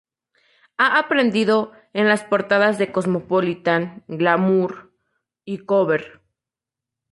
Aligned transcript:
Ha 0.79 0.97
aparecido 0.97 1.73
en 1.93 2.07
las 2.07 2.23
portadas 2.23 2.79
de 2.79 2.91
"Cosmopolitan", 2.91 4.01
"Glamour", 4.07 4.91
y 5.45 5.59
"Cover". 5.59 6.21